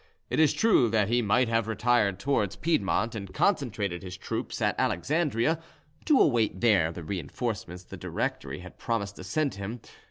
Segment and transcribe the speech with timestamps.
[0.31, 4.73] It is true that he might have retired towards Piedmont and concentrated his troops at
[4.79, 5.61] Alexandria,
[6.05, 9.79] to await there the reinforcements the Directory had promised to send him.